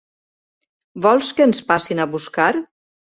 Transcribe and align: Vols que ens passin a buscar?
Vols 1.05 1.29
que 1.39 1.45
ens 1.49 1.59
passin 1.67 2.01
a 2.01 2.07
buscar? 2.15 2.49